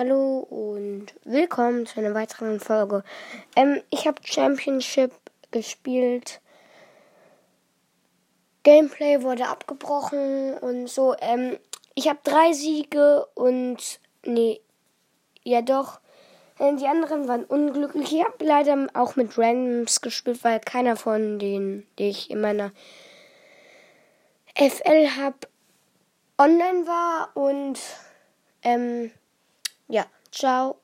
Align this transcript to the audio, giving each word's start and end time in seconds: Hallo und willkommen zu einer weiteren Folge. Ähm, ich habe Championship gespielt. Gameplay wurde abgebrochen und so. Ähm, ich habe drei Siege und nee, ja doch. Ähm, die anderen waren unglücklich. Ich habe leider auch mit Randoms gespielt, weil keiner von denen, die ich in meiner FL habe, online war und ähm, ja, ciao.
Hallo 0.00 0.38
und 0.48 1.08
willkommen 1.24 1.84
zu 1.84 2.00
einer 2.00 2.14
weiteren 2.14 2.58
Folge. 2.58 3.04
Ähm, 3.54 3.82
ich 3.90 4.06
habe 4.06 4.16
Championship 4.24 5.12
gespielt. 5.50 6.40
Gameplay 8.62 9.20
wurde 9.20 9.46
abgebrochen 9.46 10.54
und 10.54 10.88
so. 10.88 11.14
Ähm, 11.20 11.58
ich 11.94 12.08
habe 12.08 12.18
drei 12.24 12.54
Siege 12.54 13.26
und 13.34 14.00
nee, 14.24 14.62
ja 15.44 15.60
doch. 15.60 16.00
Ähm, 16.58 16.78
die 16.78 16.86
anderen 16.86 17.28
waren 17.28 17.44
unglücklich. 17.44 18.10
Ich 18.14 18.24
habe 18.24 18.42
leider 18.42 18.86
auch 18.94 19.16
mit 19.16 19.36
Randoms 19.36 20.00
gespielt, 20.00 20.42
weil 20.44 20.60
keiner 20.60 20.96
von 20.96 21.38
denen, 21.38 21.86
die 21.98 22.08
ich 22.08 22.30
in 22.30 22.40
meiner 22.40 22.72
FL 24.54 25.10
habe, 25.18 25.36
online 26.38 26.86
war 26.86 27.28
und 27.34 27.78
ähm, 28.62 29.10
ja, 29.90 30.06
ciao. 30.30 30.80